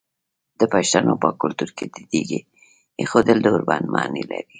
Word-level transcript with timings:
د 0.59 0.61
پښتنو 0.73 1.13
په 1.23 1.29
کلتور 1.41 1.69
کې 1.77 1.85
د 1.93 1.97
تیږې 2.11 2.41
ایښودل 2.99 3.37
د 3.41 3.45
اوربند 3.53 3.85
معنی 3.93 4.23
لري. 4.31 4.43